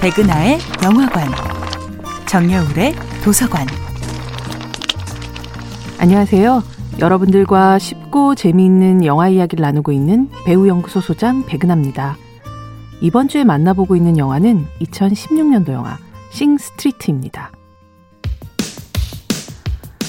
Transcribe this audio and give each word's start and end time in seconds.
백은하의 0.00 0.58
영화관, 0.84 1.28
정여울의 2.28 2.94
도서관. 3.24 3.66
안녕하세요. 5.98 6.62
여러분들과 7.00 7.78
쉽고 7.78 8.34
재미있는 8.34 9.04
영화 9.04 9.28
이야기를 9.28 9.62
나누고 9.62 9.92
있는 9.92 10.30
배우연구소 10.44 11.00
소장 11.00 11.44
백은하입니다. 11.46 12.16
이번 13.00 13.28
주에 13.28 13.44
만나보고 13.44 13.96
있는 13.96 14.16
영화는 14.16 14.66
2016년도 14.82 15.72
영화 15.72 15.98
싱 16.30 16.56
스트리트입니다. 16.56 17.50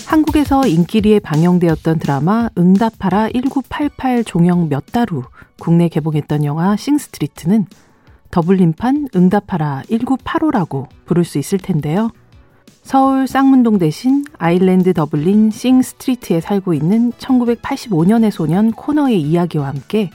한국에서 0.05 0.65
인기리에 0.67 1.19
방영되었던 1.19 1.99
드라마 1.99 2.49
응답하라 2.57 3.29
1988 3.31 4.23
종영 4.23 4.69
몇 4.69 4.85
달 4.91 5.07
후 5.11 5.23
국내 5.59 5.89
개봉했던 5.89 6.45
영화 6.45 6.75
싱 6.77 6.97
스트리트는 6.97 7.65
더블린판 8.31 9.09
응답하라 9.15 9.83
1985라고 9.89 10.87
부를 11.05 11.23
수 11.23 11.37
있을 11.37 11.57
텐데요. 11.57 12.09
서울 12.83 13.27
쌍문동 13.27 13.79
대신 13.79 14.23
아일랜드 14.37 14.93
더블린 14.93 15.51
싱 15.51 15.81
스트리트에 15.81 16.39
살고 16.39 16.73
있는 16.73 17.11
1985년의 17.13 18.31
소년 18.31 18.71
코너의 18.71 19.21
이야기와 19.21 19.67
함께 19.67 20.09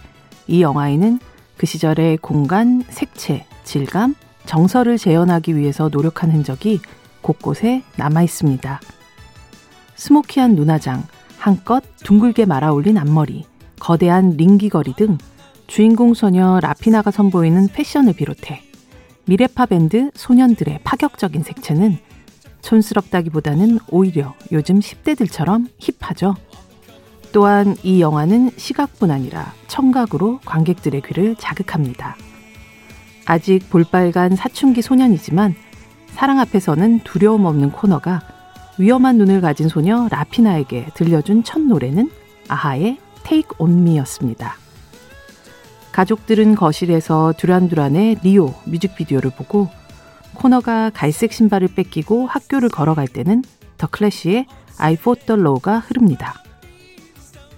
이 0.46 0.62
영화에는 0.62 1.18
그 1.58 1.66
시절의 1.66 2.18
공간, 2.18 2.82
색채, 2.88 3.44
질감, 3.64 4.14
정서를 4.46 4.98
재현하기 4.98 5.56
위해서 5.56 5.88
노력한 5.88 6.30
흔적이 6.30 6.80
곳곳에 7.20 7.82
남아 7.96 8.22
있습니다. 8.22 8.80
smoky한 9.94 10.54
눈화장, 10.54 11.04
한껏 11.38 11.82
둥글게 11.98 12.46
말아 12.46 12.72
올린 12.72 12.98
앞머리, 12.98 13.44
거대한 13.78 14.30
링기거리 14.30 14.94
등 14.94 15.18
주인공 15.72 16.12
소녀 16.12 16.60
라피나가 16.60 17.10
선보이는 17.10 17.68
패션을 17.68 18.12
비롯해 18.12 18.60
미래파 19.24 19.64
밴드 19.64 20.10
소년들의 20.12 20.80
파격적인 20.84 21.42
색채는 21.42 21.96
촌스럽다기보다는 22.60 23.78
오히려 23.88 24.34
요즘 24.52 24.80
10대들처럼 24.80 25.68
힙하죠. 25.78 26.34
또한 27.32 27.74
이 27.82 28.02
영화는 28.02 28.50
시각뿐 28.54 29.10
아니라 29.10 29.54
청각으로 29.66 30.40
관객들의 30.44 31.00
귀를 31.06 31.36
자극합니다. 31.36 32.16
아직 33.24 33.60
볼빨간 33.70 34.36
사춘기 34.36 34.82
소년이지만 34.82 35.54
사랑 36.08 36.38
앞에서는 36.38 36.98
두려움 36.98 37.46
없는 37.46 37.70
코너가 37.70 38.20
위험한 38.76 39.16
눈을 39.16 39.40
가진 39.40 39.70
소녀 39.70 40.06
라피나에게 40.10 40.88
들려준 40.92 41.44
첫 41.44 41.62
노래는 41.62 42.10
아하의 42.48 42.98
Take 43.24 43.52
On 43.56 43.80
Me였습니다. 43.80 44.56
가족들은 45.92 46.54
거실에서 46.54 47.34
두란두란의 47.36 48.18
리오 48.22 48.54
뮤직비디오를 48.64 49.30
보고 49.30 49.68
코너가 50.34 50.90
갈색 50.90 51.32
신발을 51.32 51.68
뺏기고 51.74 52.26
학교를 52.26 52.68
걸어갈 52.70 53.06
때는 53.06 53.44
더 53.76 53.86
클래시의 53.86 54.46
I 54.78 54.94
Fought 54.94 55.26
the 55.26 55.40
Law가 55.40 55.78
흐릅니다. 55.78 56.34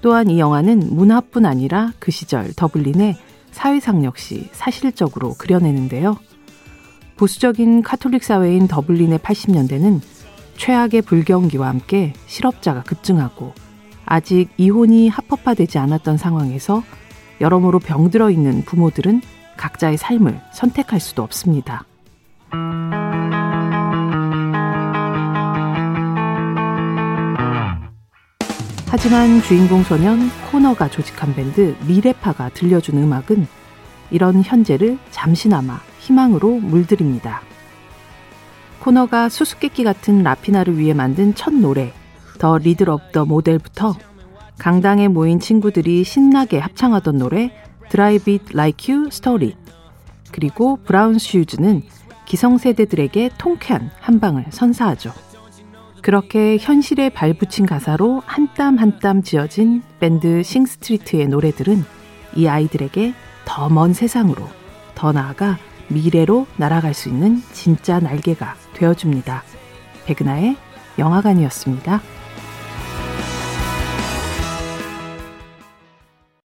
또한 0.02 0.28
이 0.28 0.38
영화는 0.38 0.94
문화뿐 0.94 1.46
아니라 1.46 1.92
그 1.98 2.10
시절 2.10 2.52
더블린의 2.54 3.16
사회상 3.52 4.04
역시 4.04 4.48
사실적으로 4.52 5.34
그려내는데요. 5.34 6.18
보수적인 7.16 7.82
카톨릭 7.82 8.24
사회인 8.24 8.66
더블린의 8.66 9.20
80년대는 9.20 10.00
최악의 10.56 11.02
불경기와 11.02 11.68
함께 11.68 12.12
실업자가 12.26 12.82
급증하고 12.82 13.54
아직 14.04 14.48
이혼이 14.56 15.08
합법화되지 15.08 15.78
않았던 15.78 16.16
상황에서 16.16 16.82
여러모로 17.40 17.78
병들어 17.80 18.30
있는 18.30 18.62
부모들은 18.62 19.22
각자의 19.56 19.96
삶을 19.96 20.40
선택할 20.52 21.00
수도 21.00 21.22
없습니다. 21.22 21.84
하지만 28.88 29.42
주인공 29.42 29.82
소년 29.82 30.30
코너가 30.50 30.88
조직한 30.88 31.34
밴드 31.34 31.76
미래파가 31.86 32.50
들려준 32.50 32.96
음악은 32.98 33.46
이런 34.10 34.42
현재를 34.42 34.98
잠시나마 35.10 35.80
희망으로 35.98 36.58
물들입니다. 36.58 37.42
코너가 38.80 39.28
수수께끼 39.28 39.82
같은 39.82 40.22
라피나를 40.22 40.78
위해 40.78 40.94
만든 40.94 41.34
첫 41.34 41.52
노래 41.52 41.92
The 42.38 42.58
Riddle 42.58 42.88
of 42.88 43.03
the 43.03 43.24
Model부터 43.24 43.96
강당에 44.58 45.08
모인 45.08 45.40
친구들이 45.40 46.04
신나게 46.04 46.58
합창하던 46.58 47.18
노래 47.18 47.50
Drive 47.88 48.30
It 48.30 48.42
Like 48.52 48.92
You 48.92 49.08
Stole 49.10 49.43
It 49.43 49.56
그리고 50.32 50.76
Brown 50.84 51.18
Shoes는 51.18 51.82
기성세대들에게 52.26 53.30
통쾌한 53.38 53.90
한방을 54.00 54.46
선사하죠. 54.50 55.12
그렇게 56.02 56.58
현실에 56.58 57.08
발붙인 57.08 57.66
가사로 57.66 58.22
한 58.26 58.48
땀 58.54 58.78
한 58.78 58.98
땀 59.00 59.22
지어진 59.22 59.82
밴드 60.00 60.42
싱스트리트의 60.42 61.28
노래들은 61.28 61.84
이 62.36 62.46
아이들에게 62.46 63.14
더 63.44 63.68
먼 63.68 63.92
세상으로, 63.92 64.48
더 64.94 65.12
나아가 65.12 65.58
미래로 65.88 66.46
날아갈 66.56 66.94
수 66.94 67.08
있는 67.08 67.42
진짜 67.52 68.00
날개가 68.00 68.54
되어줍니다. 68.74 69.42
백은하의 70.06 70.56
영화관이었습니다. 70.98 72.00